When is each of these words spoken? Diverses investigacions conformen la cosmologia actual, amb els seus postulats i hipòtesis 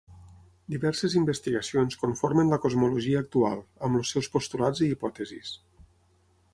Diverses 0.75 1.15
investigacions 1.19 1.99
conformen 2.05 2.51
la 2.55 2.59
cosmologia 2.65 3.21
actual, 3.27 3.63
amb 3.89 4.01
els 4.01 4.15
seus 4.17 4.33
postulats 4.39 4.85
i 4.87 4.93
hipòtesis 4.97 5.55